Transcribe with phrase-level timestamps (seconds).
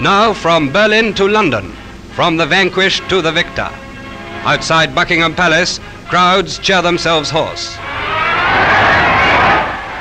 [0.00, 1.72] Now from Berlin to London,
[2.12, 3.68] from the vanquished to the victor.
[4.44, 7.76] Outside Buckingham Palace, crowds cheer themselves hoarse.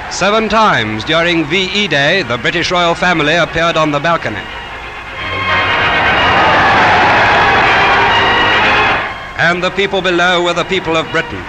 [0.10, 4.40] Seven times during VE Day, the British royal family appeared on the balcony.
[9.38, 11.44] And the people below were the people of Britain,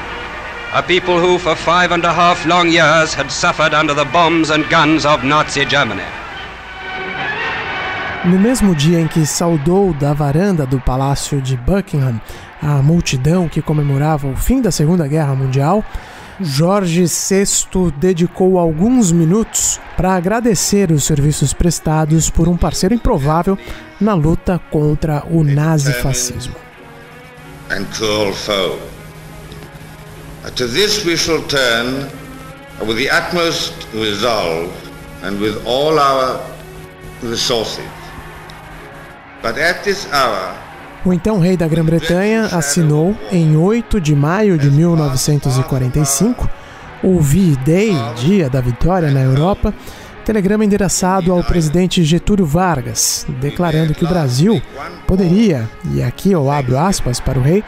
[0.74, 4.50] a people who for five and a half long years had suffered under the bombs
[4.50, 6.19] and guns of Nazi Germany.
[8.22, 12.20] No mesmo dia em que saudou da varanda do Palácio de Buckingham
[12.60, 15.82] a multidão que comemorava o fim da Segunda Guerra Mundial,
[16.38, 23.58] Jorge VI dedicou alguns minutos para agradecer os serviços prestados por um parceiro improvável
[23.98, 26.54] na luta contra o nazifascismo.
[27.70, 28.78] And cruel foe.
[30.56, 32.06] To this we shall turn
[32.86, 34.70] with the utmost resolve
[35.22, 36.38] and with all our
[37.22, 37.99] resources.
[41.04, 46.48] O então rei da Grã-Bretanha assinou, em 8 de maio de 1945,
[47.02, 49.72] o V-Day, Dia da Vitória na Europa,
[50.26, 54.60] telegrama endereçado ao presidente Getúlio Vargas, declarando que o Brasil
[55.06, 57.64] poderia, e aqui eu abro aspas para o rei,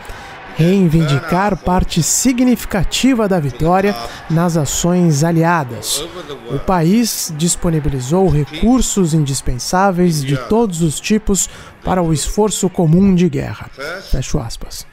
[0.57, 3.95] reivindicar parte significativa da vitória
[4.29, 6.05] nas ações aliadas.
[6.51, 11.49] O país disponibilizou recursos indispensáveis de todos os tipos
[11.85, 13.71] para o esforço comum de guerra.
[14.11, 14.87] Fecho aspas.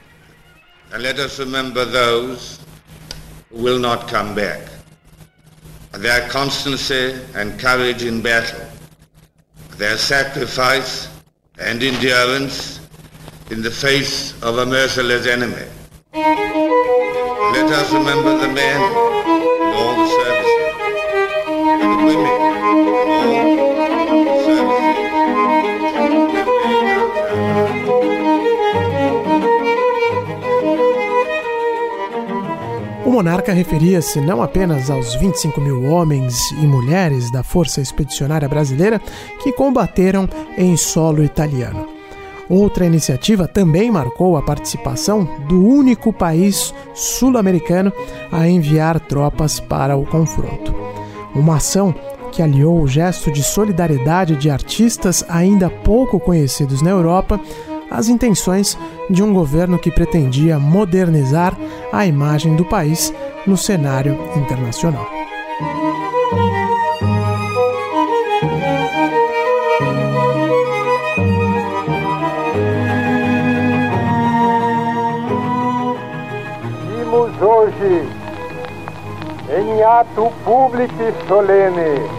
[0.91, 2.59] And let us remember those
[3.51, 4.61] who will not come back.
[5.91, 8.65] Their constancy and courage in battle,
[9.77, 11.09] their sacrifice
[11.59, 12.79] and endurance
[13.51, 15.65] in the face of a merciless enemy.
[16.13, 20.73] Let us remember the men in all the services,
[21.81, 22.87] and the women in
[23.25, 24.89] all the services.
[33.05, 39.01] O monarca referia-se não apenas aos 25 mil homens e mulheres da Força Expedicionária Brasileira
[39.41, 41.98] que combateram em solo italiano.
[42.49, 47.93] Outra iniciativa também marcou a participação do único país sul-americano
[48.31, 50.73] a enviar tropas para o confronto.
[51.35, 51.93] Uma ação
[52.31, 57.39] que aliou o gesto de solidariedade de artistas ainda pouco conhecidos na Europa
[57.91, 58.77] às intenções
[59.09, 61.55] de um governo que pretendia modernizar
[61.91, 63.13] a imagem do país
[63.45, 65.18] no cenário internacional.
[77.79, 78.09] Hoje,
[79.57, 82.09] em ato público e solene,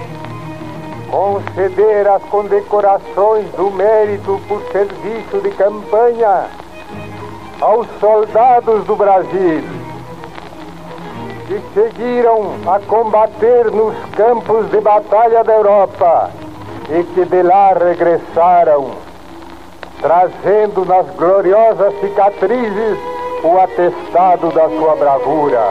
[1.11, 6.47] conceder as condecorações do mérito por serviço de campanha
[7.61, 9.63] aos soldados do Brasil
[11.47, 16.31] que seguiram a combater nos campos de batalha da Europa
[16.89, 18.93] e que de lá regressaram,
[20.01, 25.65] trazendo nas gloriosas cicatrizes o atestado da sua bravura.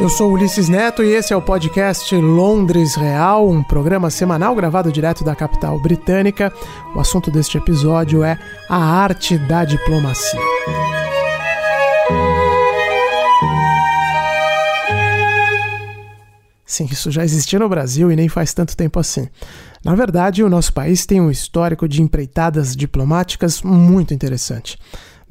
[0.00, 4.92] Eu sou Ulisses Neto e esse é o podcast Londres Real, um programa semanal gravado
[4.92, 6.52] direto da capital britânica.
[6.94, 8.38] O assunto deste episódio é
[8.68, 10.40] a arte da diplomacia.
[16.68, 19.26] Sim, isso já existia no Brasil e nem faz tanto tempo assim.
[19.82, 24.78] Na verdade, o nosso país tem um histórico de empreitadas diplomáticas muito interessante.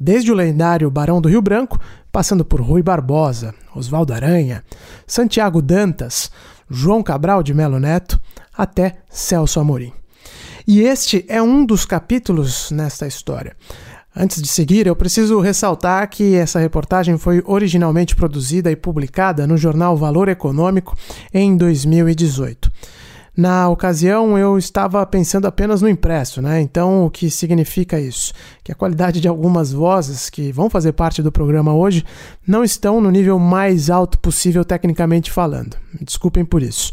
[0.00, 4.64] Desde o lendário Barão do Rio Branco, passando por Rui Barbosa, Oswaldo Aranha,
[5.06, 6.28] Santiago Dantas,
[6.68, 8.20] João Cabral de Melo Neto,
[8.52, 9.92] até Celso Amorim.
[10.66, 13.56] E este é um dos capítulos nesta história.
[14.14, 19.56] Antes de seguir, eu preciso ressaltar que essa reportagem foi originalmente produzida e publicada no
[19.56, 20.96] jornal Valor Econômico
[21.32, 22.70] em 2018.
[23.36, 26.60] Na ocasião, eu estava pensando apenas no impresso, né?
[26.60, 28.32] Então, o que significa isso?
[28.64, 32.04] Que a qualidade de algumas vozes que vão fazer parte do programa hoje
[32.44, 35.76] não estão no nível mais alto possível tecnicamente falando.
[35.92, 36.92] Me desculpem por isso.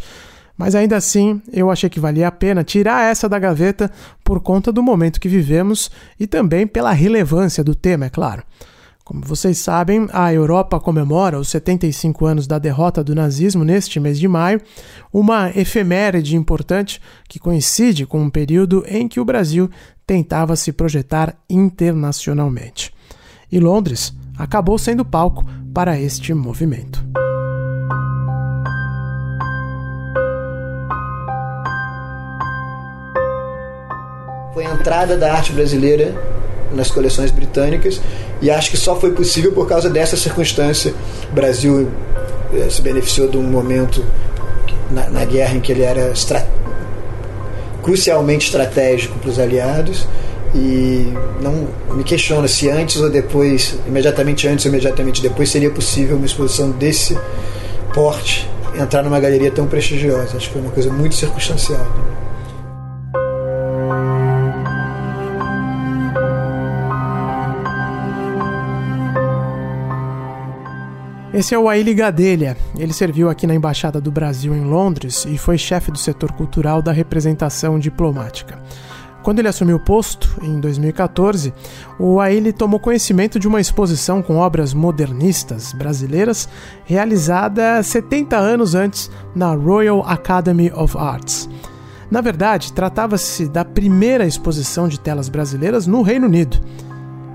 [0.57, 3.91] Mas ainda assim, eu achei que valia a pena tirar essa da gaveta
[4.23, 8.43] por conta do momento que vivemos e também pela relevância do tema, é claro.
[9.05, 14.17] Como vocês sabem, a Europa comemora os 75 anos da derrota do nazismo neste mês
[14.17, 14.59] de maio,
[15.13, 16.99] uma efeméride importante
[17.29, 19.69] que coincide com um período em que o Brasil
[20.07, 22.91] tentava se projetar internacionalmente.
[23.51, 27.05] E Londres acabou sendo palco para este movimento.
[34.55, 36.15] Foi a entrada da arte brasileira
[36.71, 37.99] nas coleções britânicas
[38.41, 40.93] e acho que só foi possível por causa dessa circunstância.
[41.29, 41.91] O Brasil
[42.53, 44.01] eh, se beneficiou de um momento
[44.89, 46.47] na, na guerra em que ele era estra
[47.83, 50.07] crucialmente estratégico para os aliados
[50.55, 51.11] e
[51.41, 56.25] não me questiona se antes ou depois, imediatamente antes ou imediatamente depois, seria possível uma
[56.25, 57.19] exposição desse
[57.93, 60.37] porte entrar numa galeria tão prestigiosa.
[60.37, 61.79] Acho que foi uma coisa muito circunstancial.
[61.83, 62.24] Né?
[71.35, 72.55] Esse é o Aile Gadelha.
[72.77, 76.81] Ele serviu aqui na Embaixada do Brasil em Londres e foi chefe do setor cultural
[76.81, 78.57] da representação diplomática.
[79.21, 81.53] Quando ele assumiu o posto, em 2014,
[81.99, 86.47] o Aile tomou conhecimento de uma exposição com obras modernistas brasileiras
[86.85, 91.49] realizada 70 anos antes na Royal Academy of Arts.
[92.09, 96.61] Na verdade, tratava-se da primeira exposição de telas brasileiras no Reino Unido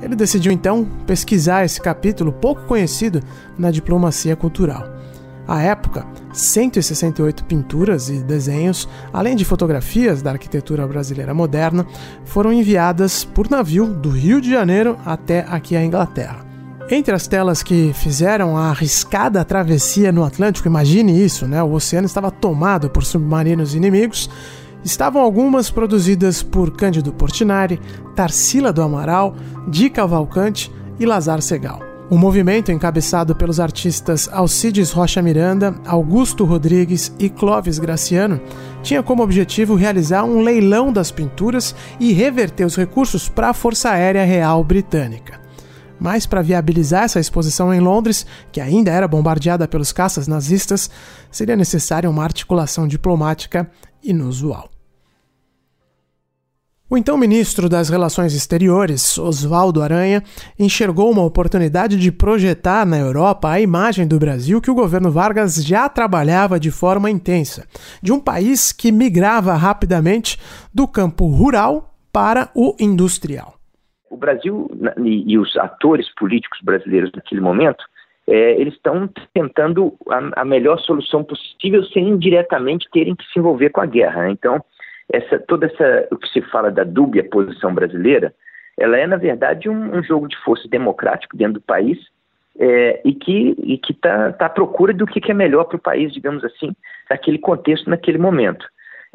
[0.02, 3.23] ele decidiu então pesquisar esse capítulo pouco conhecido
[3.58, 5.00] na diplomacia cultural.
[5.47, 11.85] À época, 168 pinturas e desenhos, além de fotografias da arquitetura brasileira moderna,
[12.25, 16.47] foram enviadas por navio do Rio de Janeiro até aqui a Inglaterra.
[16.88, 21.62] Entre as telas que fizeram a arriscada travessia no Atlântico, imagine isso, né?
[21.62, 24.29] O oceano estava tomado por submarinos inimigos
[24.85, 27.81] estavam algumas produzidas por Cândido Portinari,
[28.15, 29.35] Tarsila do Amaral,
[29.69, 31.91] Di Cavalcante e Lazar Segal.
[32.11, 38.41] O movimento, encabeçado pelos artistas Alcides Rocha Miranda, Augusto Rodrigues e Clóvis Graciano,
[38.82, 43.91] tinha como objetivo realizar um leilão das pinturas e reverter os recursos para a Força
[43.91, 45.38] Aérea Real Britânica.
[46.00, 50.91] Mas para viabilizar essa exposição em Londres, que ainda era bombardeada pelos caças nazistas,
[51.31, 53.71] seria necessária uma articulação diplomática
[54.02, 54.70] inusual.
[56.93, 60.25] O então ministro das Relações Exteriores, Oswaldo Aranha,
[60.58, 65.64] enxergou uma oportunidade de projetar na Europa a imagem do Brasil que o governo Vargas
[65.64, 67.64] já trabalhava de forma intensa,
[68.02, 70.37] de um país que migrava rapidamente
[70.75, 73.55] do campo rural para o industrial.
[74.11, 74.69] O Brasil
[75.05, 77.85] e os atores políticos brasileiros naquele momento
[78.31, 83.71] é, eles estão tentando a, a, melhor solução possível sem diretamente terem que se envolver
[83.71, 84.23] com a guerra.
[84.23, 84.31] Né?
[84.31, 84.65] Então,
[85.12, 88.32] essa, toda essa, o que se fala da dúbia posição brasileira,
[88.79, 91.99] ela é, na verdade, um, um jogo de força democrático dentro do país
[92.56, 93.56] é, e que
[93.91, 96.73] está tá à procura do que, que é melhor para o país, digamos assim,
[97.11, 98.65] naquele contexto, naquele momento.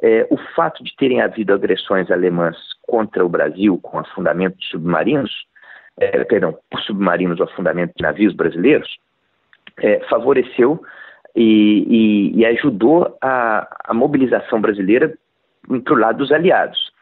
[0.01, 5.31] É, o fato de terem havido agressões alemãs contra o Brasil com afundamento de submarinos,
[5.99, 8.97] é, perdão, por submarinos ou afundamento de navios brasileiros,
[9.77, 10.81] é, favoreceu
[11.35, 15.13] e, e, e ajudou a, a, mobilização brasileira
[15.83, 16.93] para o lado dos aliados.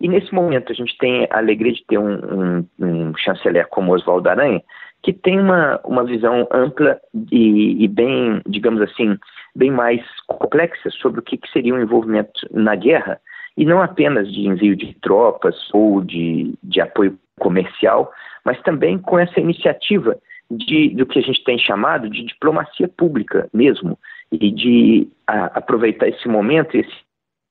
[0.00, 3.94] E nesse momento a gente tem a alegria de ter um, um, um chanceler como
[3.94, 4.62] Oswaldo Aranha,
[5.02, 6.98] que tem uma, uma visão ampla
[7.30, 9.18] e, e, bem, digamos assim,
[9.54, 13.20] bem mais complexa sobre o que, que seria um envolvimento na guerra,
[13.56, 18.12] e não apenas de envio de tropas ou de, de apoio comercial,
[18.44, 20.16] mas também com essa iniciativa
[20.50, 23.98] de, do que a gente tem chamado de diplomacia pública mesmo,
[24.30, 26.92] e de a, aproveitar esse momento, esse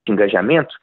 [0.08, 0.74] engajamento,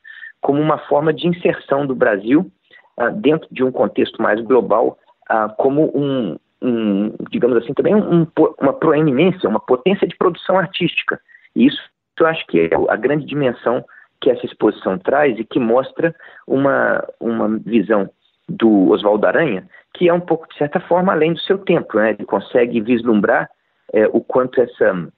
[0.41, 2.51] como uma forma de inserção do Brasil
[2.99, 4.99] uh, dentro de um contexto mais global,
[5.31, 8.27] uh, como um, um, digamos assim, também um,
[8.59, 11.21] uma proeminência, uma potência de produção artística.
[11.55, 13.85] E isso eu acho que é a grande dimensão
[14.21, 16.15] que essa exposição traz e que mostra
[16.47, 18.11] uma, uma visão
[18.51, 21.97] do Oswaldo Aranha, que é um pouco, de certa forma, além do seu tempo.
[21.97, 22.11] Né?
[22.11, 23.49] Ele consegue vislumbrar
[23.93, 25.09] é, o quanto essa,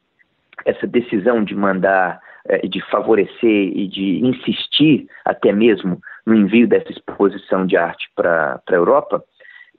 [0.64, 6.90] essa decisão de mandar, é, de favorecer e de insistir até mesmo no envio dessa
[6.90, 9.24] exposição de arte para a Europa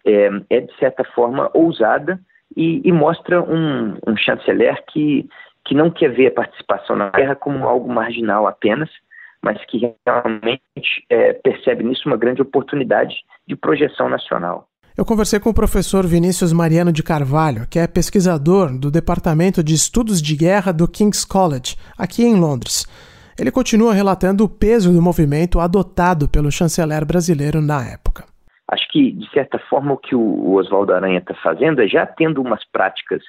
[0.06, 2.20] é, é, de certa forma, ousada
[2.56, 5.28] e, e mostra um, um chanceler que,
[5.66, 8.90] que não quer ver a participação na guerra como algo marginal apenas,
[9.44, 13.14] mas que realmente é, percebe nisso uma grande oportunidade
[13.48, 14.68] de projeção nacional.
[14.96, 19.74] Eu conversei com o professor Vinícius Mariano de Carvalho, que é pesquisador do Departamento de
[19.74, 22.86] Estudos de Guerra do King's College, aqui em Londres.
[23.40, 28.26] Ele continua relatando o peso do movimento adotado pelo chanceler brasileiro na época.
[28.72, 32.40] Acho que, de certa forma, o que o Oswaldo Aranha está fazendo é já tendo
[32.42, 33.22] umas práticas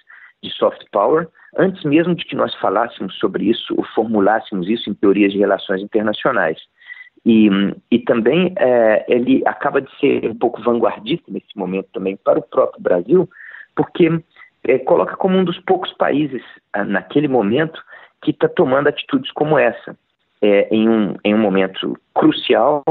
[0.42, 4.94] de soft power, antes mesmo de que nós falássemos sobre isso ou formulássemos isso em
[4.94, 6.58] teorias de relações internacionais.
[7.26, 7.48] E,
[7.90, 12.42] e também é, ele acaba de ser um pouco vanguardista nesse momento também para o
[12.42, 13.28] próprio Brasil,
[13.74, 14.10] porque
[14.64, 16.42] é, coloca como um dos poucos países,
[16.72, 17.82] ah, naquele momento,
[18.22, 19.96] que está tomando atitudes como essa,
[20.42, 22.82] é, em, um, em um momento crucial,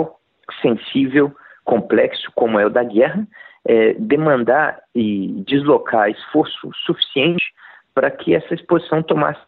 [0.62, 1.32] sensível,
[1.64, 3.28] complexo, como é o da guerra,
[3.66, 7.54] é, demandar e deslocar esforço suficiente
[7.94, 9.42] para que essa exposição tomasse,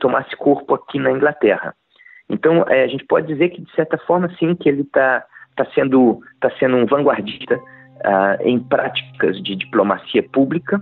[0.00, 1.74] tomasse corpo aqui na Inglaterra.
[2.28, 5.24] Então, é, a gente pode dizer que, de certa forma, sim, que ele está
[5.56, 7.60] tá sendo, tá sendo um vanguardista
[8.04, 10.80] ah, em práticas de diplomacia pública,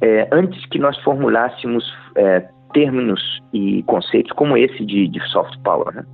[0.00, 1.84] é, antes que nós formulássemos
[2.16, 5.94] é, termos e conceitos como esse de, de soft power.
[5.94, 6.04] Né?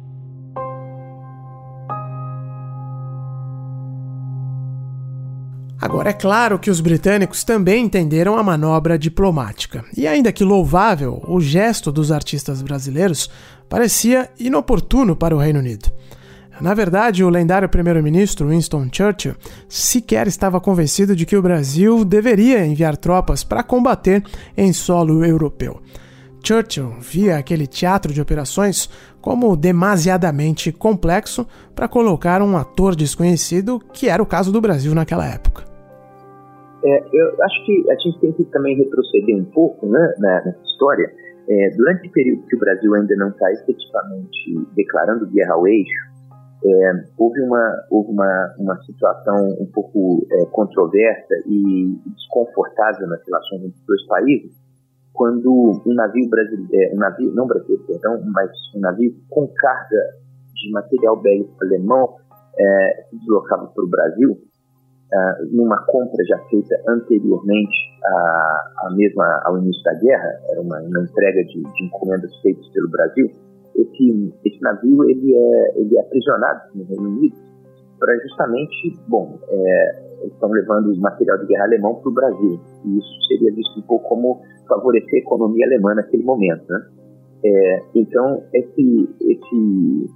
[5.80, 9.84] Agora, é claro que os britânicos também entenderam a manobra diplomática.
[9.96, 13.30] E ainda que louvável, o gesto dos artistas brasileiros
[13.68, 15.90] parecia inoportuno para o Reino Unido.
[16.60, 19.34] Na verdade, o lendário primeiro-ministro Winston Churchill
[19.68, 24.24] sequer estava convencido de que o Brasil deveria enviar tropas para combater
[24.56, 25.82] em solo europeu.
[26.46, 28.88] Churchill via aquele teatro de operações
[29.20, 35.26] como demasiadamente complexo para colocar um ator desconhecido, que era o caso do Brasil naquela
[35.26, 35.64] época.
[36.84, 41.12] É, eu acho que a gente tem que também retroceder um pouco né, nessa história.
[41.48, 46.16] É, durante o período que o Brasil ainda não está efetivamente declarando guerra ao eixo,
[46.64, 53.64] é, houve, uma, houve uma, uma situação um pouco é, controversa e desconfortável nas relações
[53.64, 54.65] entre os dois países,
[55.16, 60.00] quando um navio brasileiro, é, um navio, não brasileiro, perdão, mas um navio com carga
[60.54, 62.16] de material bélico alemão
[62.58, 64.38] é, se deslocava para o Brasil,
[65.12, 70.78] é, numa compra já feita anteriormente à, à mesma, ao início da guerra, era uma,
[70.80, 73.30] uma entrega de, de encomendas feitas pelo Brasil,
[73.74, 77.36] esse, esse navio ele é, ele é aprisionado no Reino Unido
[77.98, 82.60] para justamente, bom, é, estão levando material de guerra alemão para o Brasil.
[82.84, 86.64] E isso seria visto um pouco como favorecer a economia alemã naquele momento.
[86.68, 86.86] Né?
[87.44, 90.10] É, então, esse, esse,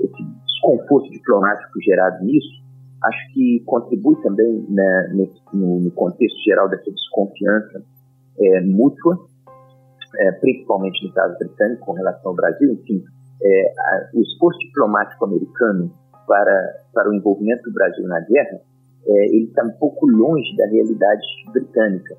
[0.00, 2.64] esse desconforto diplomático gerado nisso,
[3.04, 7.82] acho que contribui também né, nesse, no, no, contexto geral dessa desconfiança
[8.38, 9.18] é, mútua
[10.18, 13.02] é, principalmente no caso britânico com relação ao Brasil, enfim,
[13.42, 15.90] é, a, o esforço diplomático americano
[16.26, 18.60] para, para o envolvimento do Brasil na guerra,
[19.06, 22.16] é, ele está um pouco longe da realidade britânica.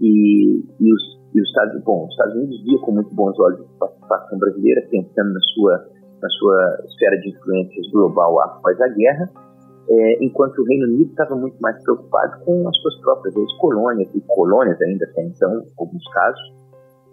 [0.00, 1.02] E, e, os,
[1.34, 4.86] e os, Estados, bom, os Estados Unidos via com muito bons olhos a participação brasileira,
[4.90, 5.88] pensando na sua,
[6.22, 9.30] na sua esfera de influências global após a guerra,
[9.88, 14.20] é, enquanto o Reino Unido estava muito mais preocupado com as suas próprias ex-colônias, e
[14.22, 16.54] colônias ainda até então, em alguns casos,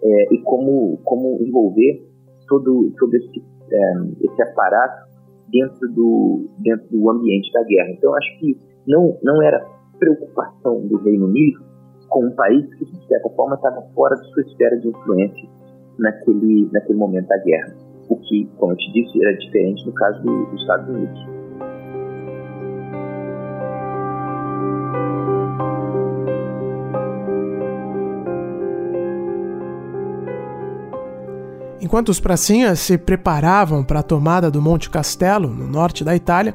[0.02, 2.04] é, e como, como envolver
[2.48, 3.92] todo, todo esse, é,
[4.22, 5.08] esse aparato
[5.50, 7.90] dentro do, dentro do ambiente da guerra.
[7.90, 9.64] Então, acho que não, não era
[9.98, 11.62] preocupação do Reino Unido
[12.08, 15.48] com um país que, de certa forma, estava fora de sua esfera de influência
[15.98, 17.74] naquele, naquele momento da guerra.
[18.08, 21.33] O que, como eu te disse, era diferente no caso do, dos Estados Unidos.
[31.94, 36.52] Enquanto os pracinhas se preparavam para a tomada do Monte Castelo, no norte da Itália,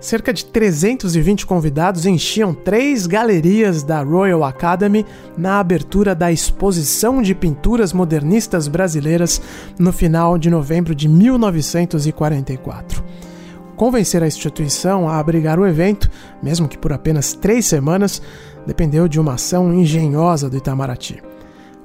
[0.00, 5.06] cerca de 320 convidados enchiam três galerias da Royal Academy
[5.38, 9.40] na abertura da Exposição de Pinturas Modernistas Brasileiras
[9.78, 13.04] no final de novembro de 1944.
[13.76, 16.10] Convencer a instituição a abrigar o evento,
[16.42, 18.20] mesmo que por apenas três semanas,
[18.66, 21.29] dependeu de uma ação engenhosa do Itamaraty.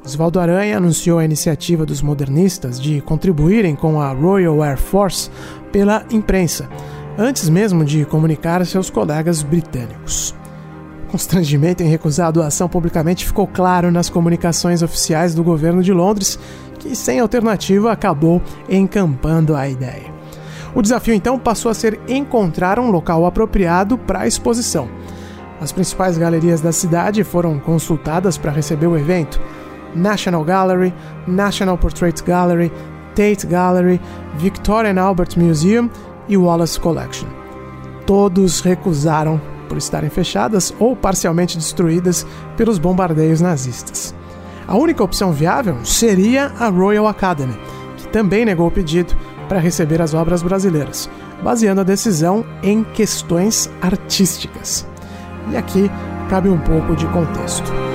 [0.05, 5.31] Oswaldo Aranha anunciou a iniciativa dos modernistas de contribuírem com a Royal Air Force
[5.71, 6.69] pela imprensa,
[7.17, 10.35] antes mesmo de comunicar a seus colegas britânicos.
[11.07, 15.91] O constrangimento em recusar a doação publicamente ficou claro nas comunicações oficiais do governo de
[15.91, 16.37] Londres,
[16.79, 20.13] que sem alternativa acabou encampando a ideia.
[20.75, 24.87] O desafio então passou a ser encontrar um local apropriado para a exposição.
[25.59, 29.39] As principais galerias da cidade foram consultadas para receber o evento.
[29.95, 30.93] National Gallery,
[31.27, 32.71] National Portrait Gallery,
[33.15, 33.99] Tate Gallery,
[34.37, 35.89] Victoria and Albert Museum
[36.27, 37.27] e Wallace Collection.
[38.05, 42.25] Todos recusaram por estarem fechadas ou parcialmente destruídas
[42.55, 44.13] pelos bombardeios nazistas.
[44.67, 47.57] A única opção viável seria a Royal Academy,
[47.97, 49.15] que também negou o pedido
[49.47, 51.09] para receber as obras brasileiras,
[51.43, 54.87] baseando a decisão em questões artísticas.
[55.51, 55.89] E aqui
[56.29, 57.94] cabe um pouco de contexto.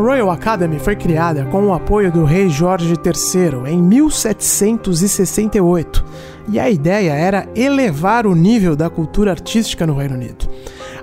[0.00, 6.02] Royal Academy foi criada com o apoio do rei Jorge III em 1768
[6.48, 10.48] e a ideia era elevar o nível da cultura artística no Reino Unido.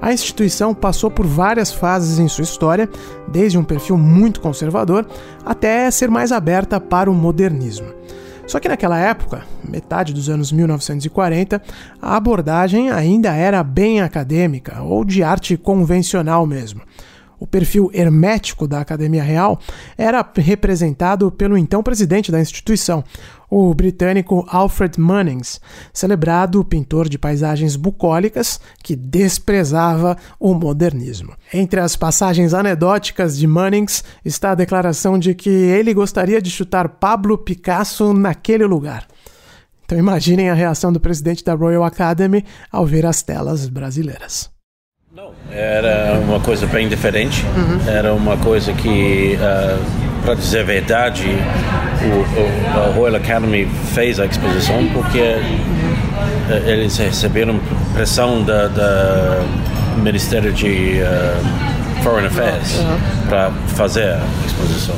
[0.02, 2.90] A instituição passou por várias fases em sua história,
[3.28, 5.06] desde um perfil muito conservador
[5.46, 7.88] até ser mais aberta para o modernismo.
[8.48, 11.62] Só que naquela época, metade dos anos 1940,
[12.02, 16.82] a abordagem ainda era bem acadêmica ou de arte convencional mesmo.
[17.40, 19.60] O perfil hermético da Academia Real
[19.98, 23.04] era representado pelo então presidente da instituição,
[23.50, 25.62] o britânico Alfred Munnings,
[25.94, 31.34] celebrado pintor de paisagens bucólicas que desprezava o modernismo.
[31.54, 36.90] Entre as passagens anedóticas de Munnings está a declaração de que ele gostaria de chutar
[36.90, 39.08] Pablo Picasso naquele lugar.
[39.86, 44.57] Então imaginem a reação do presidente da Royal Academy ao ver as telas brasileiras.
[45.18, 47.44] Não, era uma coisa bem diferente.
[47.44, 47.92] Uhum.
[47.92, 51.26] Era uma coisa que, uh, para dizer a verdade,
[52.04, 57.60] o, o, a Royal Academy fez a exposição porque uh, eles receberam
[57.96, 59.44] pressão da, da
[59.98, 63.28] Ministério de uh, Foreign Affairs uhum.
[63.28, 64.96] para fazer a exposição.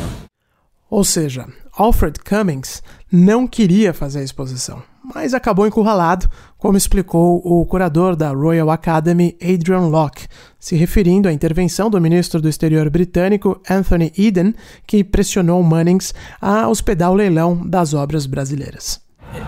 [0.90, 1.46] Ou seja,
[1.80, 4.84] Alfred Cummings não queria fazer a exposição
[5.14, 10.28] mas acabou encurralado, como explicou o curador da Royal Academy, Adrian Locke,
[10.60, 14.54] se referindo à intervenção do ministro do Exterior britânico Anthony Eden,
[14.86, 19.02] que pressionou Munnings a hospedar o leilão das obras brasileiras.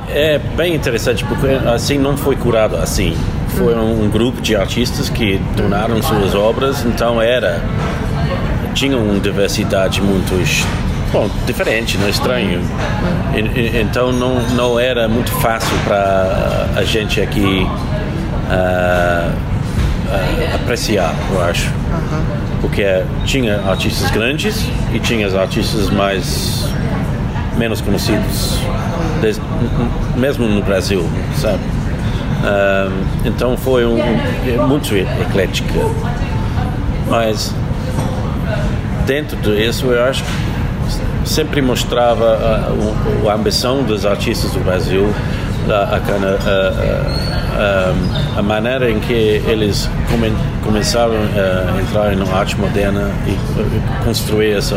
[0.09, 3.13] É bem interessante porque assim não foi curado assim.
[3.57, 7.61] Foi um grupo de artistas que donaram suas obras, então era
[8.73, 10.33] tinha uma diversidade muito
[11.11, 12.61] bom, diferente, não é estranho.
[13.79, 17.67] então não, não era muito fácil para a gente aqui
[18.49, 21.71] uh, uh, apreciar, eu acho.
[22.61, 26.69] Porque tinha artistas grandes e tinha artistas mais
[27.57, 28.59] menos conhecidos,
[30.15, 31.63] mesmo no Brasil, sabe?
[32.41, 32.91] Uh,
[33.25, 35.79] então foi um, um, muito eclética.
[37.09, 37.53] Mas
[39.05, 40.50] dentro disso eu acho que
[41.25, 45.13] sempre mostrava a, a, a ambição dos artistas do Brasil,
[45.69, 45.99] a,
[48.37, 54.73] a, maneira em que eles come, começaram a entrar na arte moderna e construir esse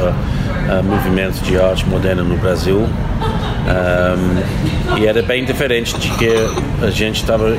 [0.85, 2.87] movimento de arte moderna no Brasil.
[3.65, 6.31] Um, e era bem diferente de que
[6.83, 7.57] a gente estava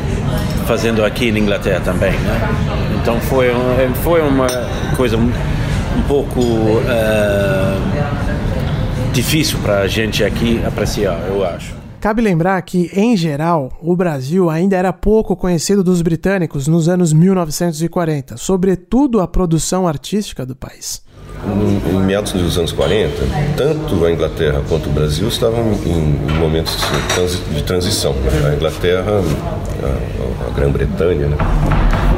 [0.68, 2.50] fazendo aqui na Inglaterra também, né?
[3.02, 3.52] Então foi,
[4.04, 4.48] foi uma
[4.96, 5.32] coisa um
[6.08, 8.25] pouco uh,
[9.16, 11.74] difícil para a gente aqui apreciar, eu acho.
[12.02, 17.14] Cabe lembrar que, em geral, o Brasil ainda era pouco conhecido dos britânicos nos anos
[17.14, 21.02] 1940, sobretudo a produção artística do país.
[21.90, 23.14] Em meados dos anos 40,
[23.56, 26.78] tanto a Inglaterra quanto o Brasil estavam em momentos
[27.54, 28.14] de transição.
[28.46, 29.22] A Inglaterra,
[29.82, 31.38] a, Grã-Bretanha, né,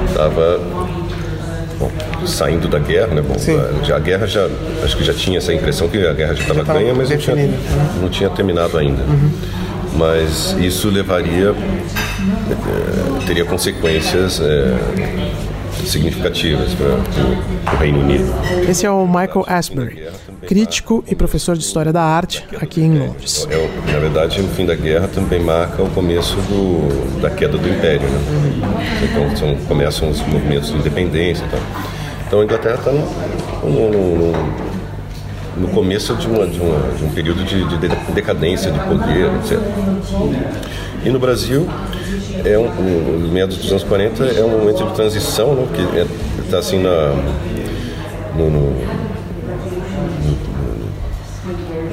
[0.07, 0.59] estava
[1.79, 1.91] bom,
[2.25, 3.21] saindo da guerra, né?
[3.21, 4.47] Bom, a, a, guerra já,
[4.83, 7.35] acho que já tinha essa impressão que a guerra já estava ganha, mas não tinha,
[8.01, 9.03] não tinha terminado ainda.
[9.03, 9.31] Uhum.
[9.95, 14.77] Mas isso levaria, é, teria consequências é,
[15.85, 18.33] significativas para o Reino Unido.
[18.67, 20.07] Esse é o Michael Asbury,
[20.47, 23.47] crítico e professor de História da Arte aqui em Londres.
[23.49, 27.67] É, na verdade, o fim da guerra também marca o começo do, da queda do
[27.67, 28.07] Império.
[28.07, 28.19] Né?
[29.03, 31.59] Então são, começam os movimentos de independência e tal.
[32.27, 33.05] Então a Inglaterra está no,
[33.63, 34.33] no, no,
[35.61, 39.57] no, começo de, uma, de, uma, de um período de, de, decadência de poder, etc.
[41.05, 41.65] E no Brasil,
[42.43, 42.67] é um,
[43.19, 46.79] no meados dos anos 40, é um momento de transição, né, que está é, assim
[46.79, 47.13] na,
[48.35, 48.71] no, no,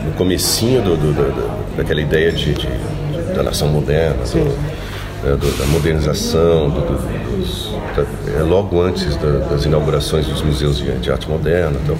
[0.04, 2.68] no comecinho do, do, do, daquela ideia de, de,
[3.36, 4.26] da nação moderna,
[5.32, 7.74] do, da modernização, dos,
[8.36, 11.78] é logo antes da, das inaugurações dos museus de, de arte moderna.
[11.82, 11.96] Então.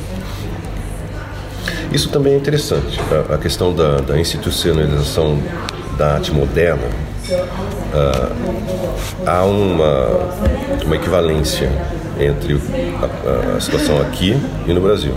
[1.92, 2.98] Isso também é interessante,
[3.30, 5.38] a, a questão da, da, institucionalização
[5.96, 6.82] da arte moderna.
[7.94, 8.34] Uh,
[9.24, 11.70] há uma, uma equivalência
[12.20, 12.60] entre
[13.00, 15.14] a, a, situação aqui e no Brasil.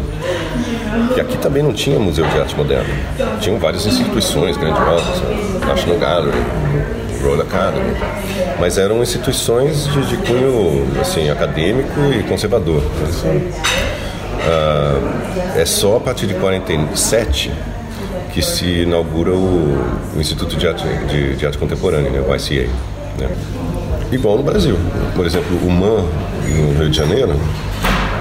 [1.15, 2.93] E aqui também não tinha museu de arte moderna.
[3.41, 5.21] Tinham várias instituições grandiosas,
[5.65, 6.37] National Gallery,
[7.27, 7.93] Royal Academy,
[8.59, 12.81] mas eram instituições de, de cunho assim, acadêmico e conservador.
[14.49, 17.51] Ah, é só a partir de 47
[18.33, 19.77] que se inaugura o,
[20.15, 22.69] o Instituto de Arte, de, de Arte Contemporânea, né, o ICA.
[23.19, 23.29] Né?
[24.11, 24.77] Igual no Brasil.
[25.15, 26.05] Por exemplo, o MAN,
[26.45, 27.35] no Rio de Janeiro,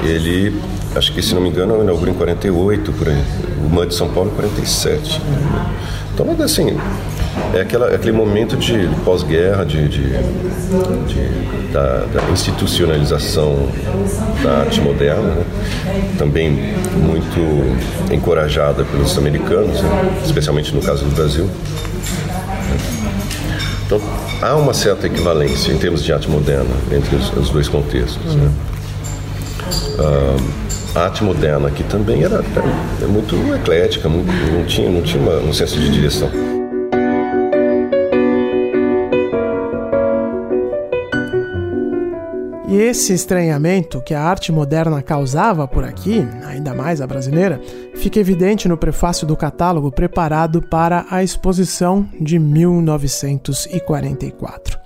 [0.02, 0.60] ele
[0.96, 3.22] acho que se não me engano, inaugurou em 48, por aí.
[3.64, 5.20] O MAN de São Paulo em 47.
[6.14, 6.76] Então, assim,
[7.54, 10.08] é aquela, aquele momento de pós-guerra, de, de,
[11.06, 13.68] de da, da, institucionalização
[14.42, 15.44] da arte moderna, né?
[16.18, 16.50] também
[16.96, 20.22] muito encorajada pelos americanos, né?
[20.24, 21.48] especialmente no caso do Brasil.
[23.86, 24.00] Então,
[24.42, 28.34] há uma certa equivalência em termos de arte moderna entre os, os dois contextos.
[28.34, 28.50] Né?
[29.98, 30.66] Uh,
[30.98, 32.42] a arte moderna aqui também era,
[32.98, 36.55] era muito eclética, muito, não tinha, não tinha um senso de direção.
[42.76, 47.58] E esse estranhamento que a arte moderna causava por aqui, ainda mais a brasileira,
[47.94, 54.78] fica evidente no prefácio do catálogo preparado para a exposição de 1944.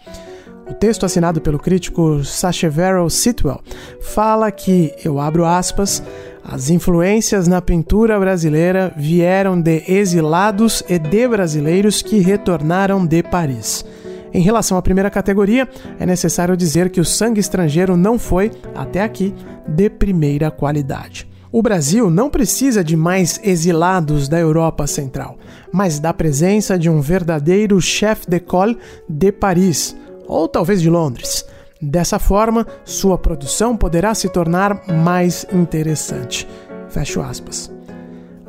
[0.70, 3.60] O texto assinado pelo crítico Sacheverell Sitwell
[4.00, 6.00] fala que, eu abro aspas,
[6.44, 13.84] as influências na pintura brasileira vieram de exilados e de brasileiros que retornaram de Paris.
[14.32, 19.02] Em relação à primeira categoria, é necessário dizer que o sangue estrangeiro não foi, até
[19.02, 19.34] aqui,
[19.66, 21.28] de primeira qualidade.
[21.52, 25.36] O Brasil não precisa de mais exilados da Europa Central,
[25.72, 29.96] mas da presença de um verdadeiro chef d'école de Paris,
[30.28, 31.44] ou talvez de Londres.
[31.82, 36.46] Dessa forma, sua produção poderá se tornar mais interessante.
[36.88, 37.79] Fecho aspas.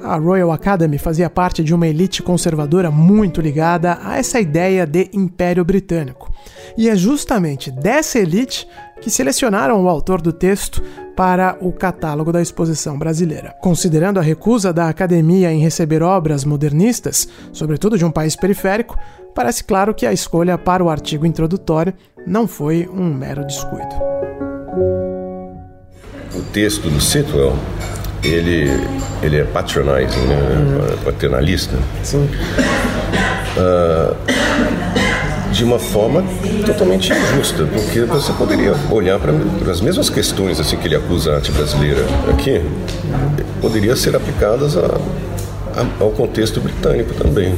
[0.03, 5.09] A Royal Academy fazia parte de uma elite conservadora muito ligada a essa ideia de
[5.13, 6.31] Império Britânico.
[6.77, 8.67] E é justamente dessa elite
[9.01, 10.81] que selecionaram o autor do texto
[11.15, 13.55] para o catálogo da exposição brasileira.
[13.61, 18.97] Considerando a recusa da academia em receber obras modernistas, sobretudo de um país periférico,
[19.35, 21.93] parece claro que a escolha para o artigo introdutório
[22.25, 23.95] não foi um mero descuido.
[26.33, 27.55] O texto do Sitwell
[28.23, 28.69] ele,
[29.21, 30.35] ele é patronizing, né?
[30.35, 30.97] Uhum.
[31.03, 31.77] paternalista.
[32.03, 32.29] Sim.
[33.57, 34.15] Uh,
[35.51, 36.23] de uma forma
[36.65, 39.33] totalmente injusta, porque você poderia olhar para
[39.69, 42.61] as mesmas questões assim que ele acusa a arte brasileira aqui,
[43.61, 44.85] poderia ser aplicadas a,
[45.75, 47.53] a, ao contexto britânico também.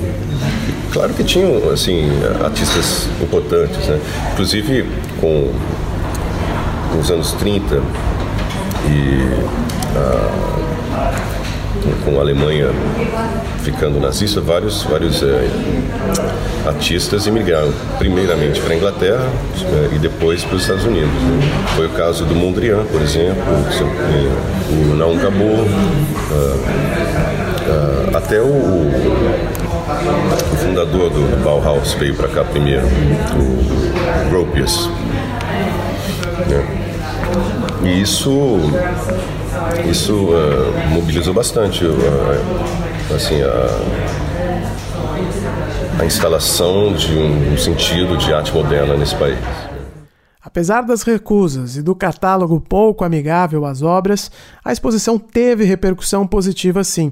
[0.92, 2.10] Claro que tinham assim
[2.44, 4.00] artistas importantes, né?
[4.32, 4.86] inclusive
[5.22, 5.52] com
[6.96, 7.82] nos anos 30
[8.90, 9.83] e
[12.06, 12.68] com a Alemanha
[13.64, 15.48] ficando nazista, vários, vários é,
[16.68, 19.26] artistas emigraram, primeiramente para a Inglaterra
[19.92, 21.12] é, e depois para os Estados Unidos.
[21.76, 23.42] Foi o caso do Mondrian, por exemplo,
[24.70, 25.68] o Naum Gabor, uh,
[28.12, 28.92] uh, até o, o,
[30.58, 34.90] fundador do Bauhaus veio para cá primeiro, o Gropius.
[36.48, 36.66] Né?
[37.84, 38.60] E isso
[39.90, 41.94] isso uh, mobilizou bastante uh,
[43.16, 43.80] assim, a,
[46.02, 49.38] a instalação de um, um sentido de arte moderna nesse país.
[50.42, 54.30] Apesar das recusas e do catálogo pouco amigável às obras,
[54.64, 57.12] a exposição teve repercussão positiva sim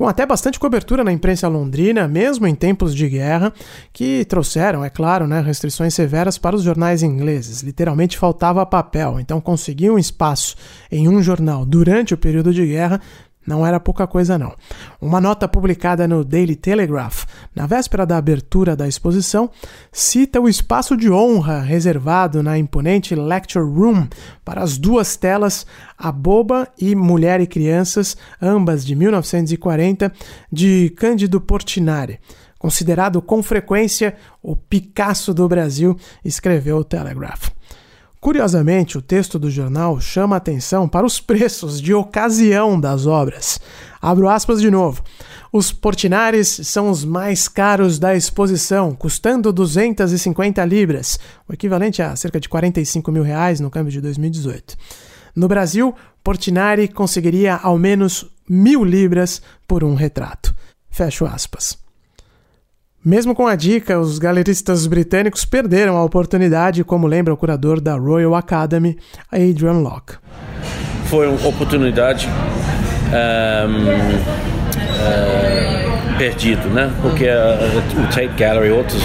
[0.00, 3.52] com até bastante cobertura na imprensa londrina, mesmo em tempos de guerra,
[3.92, 7.60] que trouxeram, é claro, né, restrições severas para os jornais ingleses.
[7.60, 10.56] Literalmente faltava papel, então conseguir um espaço
[10.90, 12.98] em um jornal durante o período de guerra
[13.46, 14.54] não era pouca coisa, não.
[15.00, 17.24] Uma nota publicada no Daily Telegraph,
[17.54, 19.50] na véspera da abertura da exposição,
[19.90, 24.06] cita o espaço de honra reservado na imponente Lecture Room
[24.44, 30.12] para as duas telas A Boba e Mulher e Crianças, ambas de 1940,
[30.52, 32.20] de Cândido Portinari.
[32.58, 37.48] Considerado com frequência o Picasso do Brasil, escreveu o Telegraph.
[38.20, 43.58] Curiosamente, o texto do jornal chama atenção para os preços de ocasião das obras.
[44.00, 45.02] Abro aspas de novo.
[45.50, 52.38] Os Portinares são os mais caros da exposição, custando 250 libras, o equivalente a cerca
[52.38, 54.76] de 45 mil reais no câmbio de 2018.
[55.34, 60.54] No Brasil, Portinari conseguiria ao menos mil libras por um retrato.
[60.90, 61.78] Fecho aspas.
[63.02, 67.96] Mesmo com a dica, os galeristas britânicos perderam a oportunidade, como lembra o curador da
[67.96, 68.98] Royal Academy,
[69.32, 70.16] Adrian Locke.
[71.06, 72.28] Foi uma oportunidade
[73.08, 73.88] um,
[74.98, 76.92] uh, perdido, né?
[77.00, 79.02] Porque o Tate Gallery, outros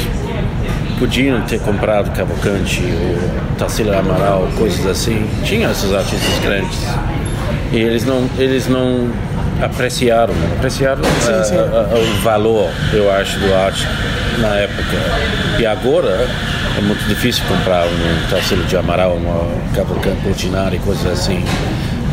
[1.00, 5.26] podiam ter comprado Cavalcante, o Tarsila Amaral, coisas assim.
[5.46, 6.80] Tinha esses artistas grandes
[7.72, 9.10] e eles não, eles não
[9.62, 11.58] apreciaram, apreciaram sim, a, sim.
[11.58, 13.88] A, a, o valor, eu acho, do arte
[14.40, 14.98] na época.
[15.60, 16.28] E agora
[16.78, 21.44] é muito difícil comprar um Tarsilo de Amaral, uma Cavalcante Portinari, coisas assim.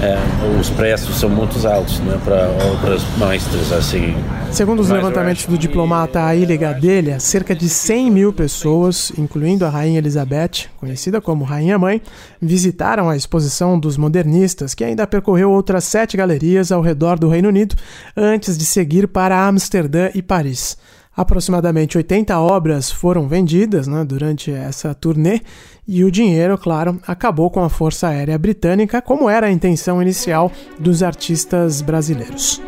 [0.03, 0.19] É,
[0.59, 4.15] os preços são muito altos né, para obras maestras assim.
[4.51, 9.71] Segundo os levantamentos do diplomata a Ilha Gadelha, cerca de 100 mil pessoas, incluindo a
[9.71, 12.03] Rainha Elizabeth, conhecida como Rainha Mãe,
[12.41, 17.49] visitaram a exposição dos modernistas, que ainda percorreu outras sete galerias ao redor do Reino
[17.49, 17.77] Unido
[18.17, 20.77] antes de seguir para Amsterdã e Paris.
[21.15, 25.41] Aproximadamente 80 obras foram vendidas né, durante essa turnê
[25.87, 30.51] e o dinheiro, claro, acabou com a Força Aérea Britânica, como era a intenção inicial
[30.79, 32.63] dos artistas brasileiros.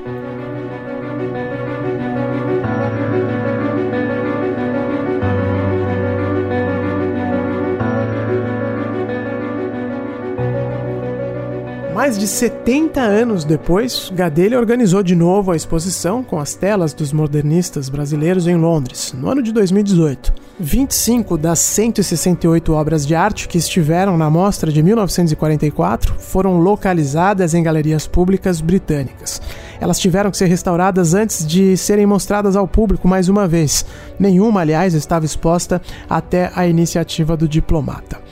[12.05, 17.15] Mais de 70 anos depois, Gadelha organizou de novo a exposição com as telas dos
[17.15, 20.31] modernistas brasileiros em Londres, no ano de 2018.
[20.61, 27.63] 25 das 168 obras de arte que estiveram na mostra de 1944 foram localizadas em
[27.63, 29.41] galerias públicas britânicas.
[29.81, 33.83] Elas tiveram que ser restauradas antes de serem mostradas ao público mais uma vez.
[34.19, 38.24] Nenhuma, aliás, estava exposta até a iniciativa do diplomata.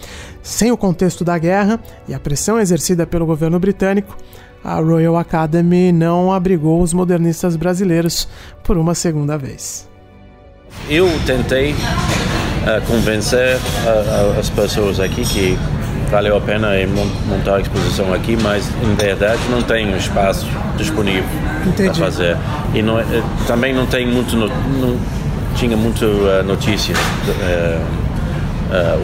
[0.43, 1.79] Sem o contexto da guerra
[2.09, 4.17] e a pressão exercida pelo governo britânico,
[4.65, 8.29] a Royal Academy não abrigou os modernistas brasileiros
[8.63, 9.89] por uma segunda vez.
[10.89, 15.59] Eu tentei uh, convencer uh, as pessoas aqui que
[16.11, 16.69] valeu a pena
[17.27, 21.25] montar a exposição aqui, mas em verdade não tem espaço disponível
[21.75, 22.37] para fazer.
[22.75, 23.05] E não, eh,
[23.47, 24.49] também não tem muito, não,
[25.57, 28.02] tinha muito uh, notícias uh,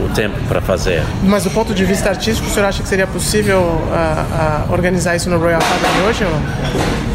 [0.04, 1.02] o tempo para fazer.
[1.22, 5.16] Mas do ponto de vista artístico, o senhor acha que seria possível uh, uh, organizar
[5.16, 7.08] isso no Royal Academy hoje ou não?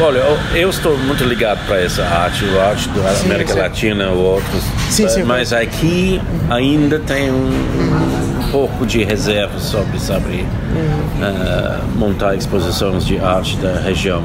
[0.00, 0.20] Olha,
[0.54, 3.58] eu estou muito ligado para essa arte, o arte da sim, América sim.
[3.58, 9.98] Latina ou outros, sim, sim, mas aqui ainda tem um, um pouco de reserva sobre,
[9.98, 11.20] sabe, uhum.
[11.20, 14.22] uh, montar exposições de arte da região.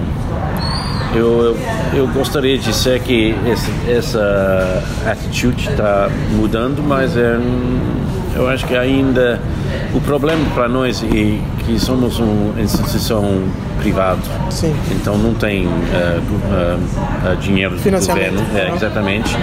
[1.15, 1.55] Eu,
[1.93, 7.37] eu, gostaria de dizer que esse, essa atitude está mudando, mas é,
[8.35, 9.39] eu acho que ainda
[9.93, 13.43] o problema para nós é que somos uma instituição
[13.79, 14.75] privada, Sim.
[14.91, 19.35] então não tem uh, uh, uh, dinheiro do governo, é, exatamente.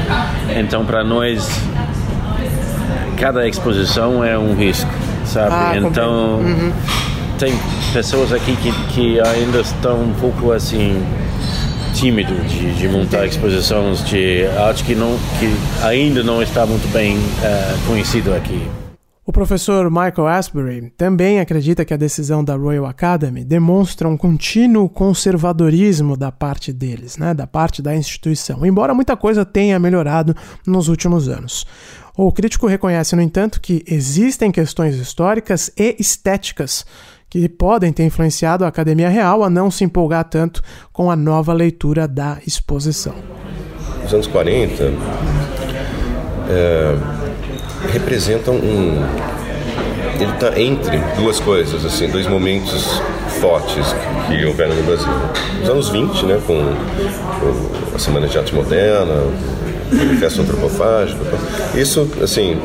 [0.56, 1.48] Então para nós
[3.16, 4.90] cada exposição é um risco,
[5.24, 5.54] sabe?
[5.54, 6.72] Ah, então uhum.
[7.38, 7.54] tem
[7.92, 11.00] pessoas aqui que, que ainda estão um pouco assim
[12.00, 17.18] tímido de, de montar exposições de arte que, não, que ainda não está muito bem
[17.18, 18.66] uh, conhecido aqui.
[19.26, 24.88] O professor Michael Asbury também acredita que a decisão da Royal Academy demonstra um contínuo
[24.88, 30.34] conservadorismo da parte deles, né, da parte da instituição, embora muita coisa tenha melhorado
[30.66, 31.66] nos últimos anos.
[32.16, 36.86] O crítico reconhece, no entanto, que existem questões históricas e estéticas
[37.30, 40.60] que podem ter influenciado a Academia Real a não se empolgar tanto
[40.92, 43.14] com a nova leitura da exposição.
[44.04, 44.92] Os anos 40
[46.48, 46.96] é,
[47.92, 49.00] representam um.
[50.20, 53.00] Ele está entre duas coisas, assim, dois momentos
[53.40, 53.86] fortes
[54.26, 55.08] que houveram no Brasil.
[55.62, 56.60] Os anos 20, né, com
[57.94, 61.24] a Semana de Arte Moderna, o Manifesto Antropofágico.
[61.74, 62.60] Isso, assim,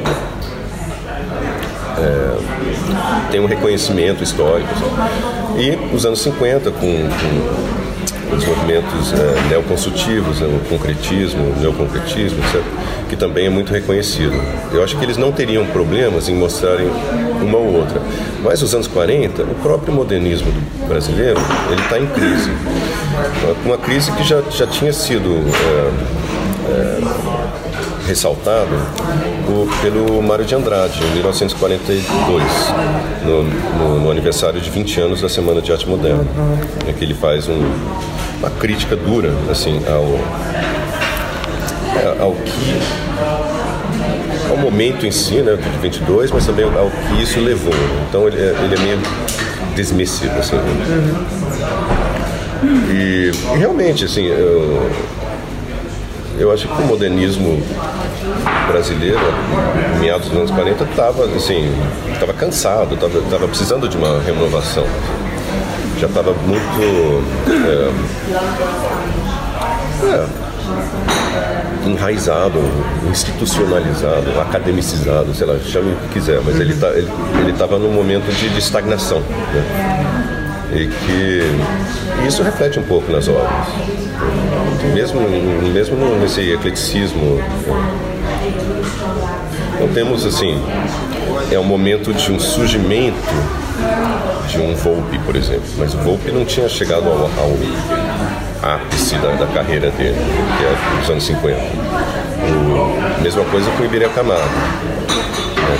[1.97, 4.69] é, tem um reconhecimento histórico.
[4.71, 5.59] Assim.
[5.59, 12.61] E os anos 50, com, com os movimentos é, né, o concretismo, o neoconcretismo, etc.,
[13.07, 14.33] que também é muito reconhecido.
[14.71, 16.87] Eu acho que eles não teriam problemas em mostrarem
[17.41, 18.01] uma ou outra.
[18.43, 20.51] Mas os anos 40, o próprio modernismo
[20.87, 21.39] brasileiro,
[21.71, 22.51] ele está em crise.
[23.63, 28.75] Uma crise que já, já tinha sido é, é, ressaltado
[29.81, 32.43] pelo Mário de Andrade, em 1942,
[33.23, 36.25] no, no, no, aniversário de 20 anos da Semana de Arte Moderna,
[36.87, 37.61] em que ele faz um,
[38.39, 40.19] uma crítica dura assim, ao,
[42.19, 42.79] ao que
[44.49, 47.73] ao momento em si, né, de 22, mas também ao que isso levou.
[48.09, 48.99] Então ele é, ele é meio
[49.75, 50.57] desmessivo, assim.
[52.89, 54.89] E, e realmente, assim, eu,
[56.39, 57.61] eu acho que o modernismo
[58.67, 59.19] brasileiro,
[59.99, 61.71] meados dos anos 40, estava assim,
[62.11, 64.85] estava cansado, estava precisando de uma renovação.
[65.99, 67.91] Já estava muito é,
[70.13, 70.27] é,
[71.87, 72.59] enraizado,
[73.09, 76.89] institucionalizado, academicizado, sei lá, chame o que quiser, mas ele tá,
[77.49, 79.19] estava num momento de, de estagnação.
[79.19, 80.25] Né?
[80.75, 83.49] e que isso reflete um pouco nas obras.
[84.93, 85.21] Mesmo,
[85.73, 87.39] mesmo nesse ecleticismo
[89.75, 90.61] Então temos assim,
[91.51, 93.15] é um momento de um surgimento
[94.47, 95.65] de um Volpe, por exemplo.
[95.77, 100.17] Mas o Volpe não tinha chegado ao, ao ápice da, da, carreira dele,
[100.57, 101.59] que é dos anos 50.
[101.59, 104.43] O, mesma coisa com o Iberia Camargo.
[104.45, 105.77] Né,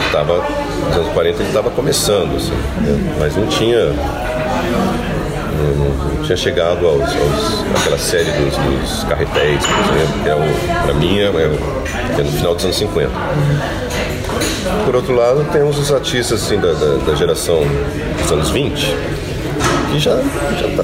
[0.88, 3.94] nos anos 40 ele estava começando, assim, né, mas não tinha
[5.56, 10.36] não, não tinha chegado aos, aos, àquela série dos, dos carretéis, por exemplo, que é
[10.36, 13.12] o, mim é, é, é no final dos anos 50.
[14.86, 17.62] Por outro lado, temos os artistas assim, da, da, da geração
[18.22, 18.96] dos anos 20,
[19.92, 20.84] que já estão tá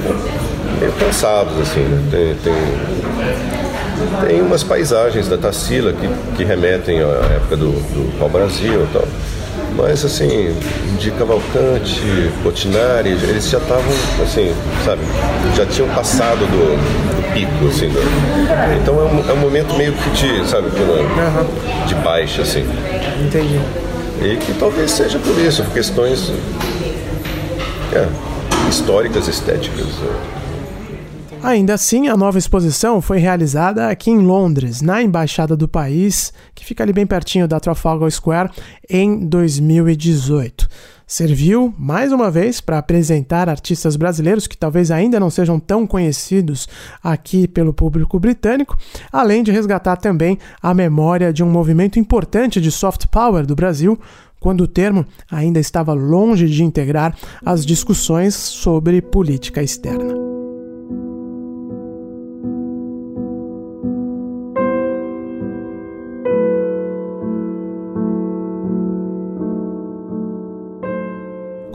[0.80, 2.02] meio cansados, assim, né?
[2.12, 2.54] Tem, tem,
[4.28, 9.08] tem umas paisagens da Tarsila que, que remetem à época do, do pau-brasil e tal.
[9.76, 10.54] Mas assim,
[11.00, 12.02] de Cavalcante,
[12.44, 14.54] Potinari, eles já estavam, assim,
[14.84, 15.02] sabe,
[15.56, 16.76] já tinham passado do,
[17.16, 17.88] do pico, assim.
[17.90, 18.00] Do...
[18.82, 22.66] Então é um, é um, momento meio que de, sabe, de, de baixa, assim.
[23.26, 23.60] Entendi.
[24.22, 26.32] E que talvez seja por isso, por questões
[27.94, 28.08] é,
[28.70, 29.88] históricas, estéticas.
[29.88, 30.41] É.
[31.44, 36.64] Ainda assim, a nova exposição foi realizada aqui em Londres, na embaixada do país, que
[36.64, 38.52] fica ali bem pertinho da Trafalgar Square,
[38.88, 40.68] em 2018.
[41.08, 46.70] Serviu, mais uma vez, para apresentar artistas brasileiros que talvez ainda não sejam tão conhecidos
[47.04, 48.78] aqui pelo público britânico,
[49.12, 54.00] além de resgatar também a memória de um movimento importante de soft power do Brasil,
[54.40, 60.31] quando o termo ainda estava longe de integrar as discussões sobre política externa.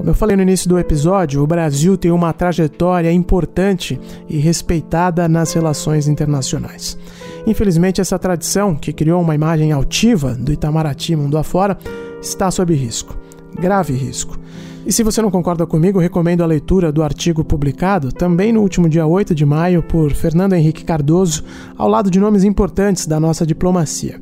[0.07, 5.29] Como eu falei no início do episódio, o Brasil tem uma trajetória importante e respeitada
[5.29, 6.97] nas relações internacionais.
[7.45, 11.77] Infelizmente, essa tradição, que criou uma imagem altiva do Itamaraty mundo afora,
[12.23, 13.19] está sob risco
[13.57, 14.38] grave risco.
[14.85, 18.88] E se você não concorda comigo, recomendo a leitura do artigo publicado também no último
[18.88, 21.42] dia 8 de maio por Fernando Henrique Cardoso,
[21.77, 24.21] ao lado de nomes importantes da nossa diplomacia.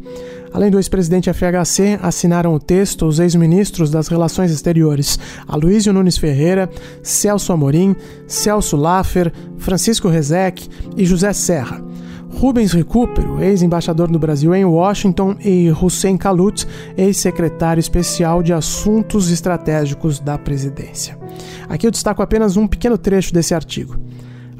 [0.54, 6.70] Além do ex-presidente FHC, assinaram o texto os ex-ministros das Relações Exteriores Aloysio Nunes Ferreira,
[7.02, 7.96] Celso Amorim,
[8.28, 11.82] Celso Laffer, Francisco Rezec e José Serra.
[12.30, 16.64] Rubens Recupero, ex-embaixador do Brasil em Washington, e Hussein Kalut,
[16.96, 21.18] ex-secretário especial de Assuntos Estratégicos da Presidência.
[21.68, 23.96] Aqui eu destaco apenas um pequeno trecho desse artigo.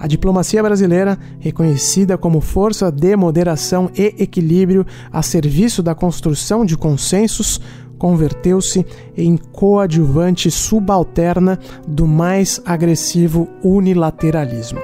[0.04, 6.76] A diplomacia brasileira, reconhecida como força de moderação e equilíbrio a serviço da construção de
[6.76, 7.58] consensos,
[7.96, 8.84] converteu-se
[9.16, 14.78] em coadjuvante subalterna do mais agressivo unilateralismo.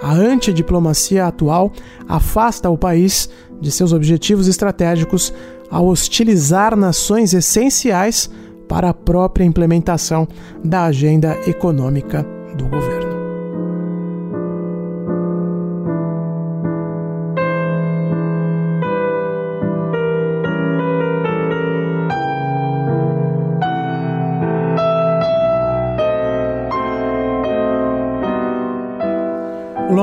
[0.00, 1.72] A antidiplomacia atual
[2.08, 3.28] afasta o país
[3.60, 5.34] de seus objetivos estratégicos
[5.68, 8.30] ao hostilizar nações essenciais
[8.68, 10.28] para a própria implementação
[10.64, 12.24] da agenda econômica
[12.56, 13.03] do governo.